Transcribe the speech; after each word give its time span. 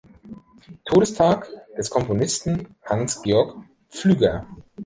Todestag 0.85 1.47
des 1.77 1.91
Komponisten 1.91 2.73
Hans 2.81 3.21
Georg 3.21 3.55
Pflüger. 3.91 4.47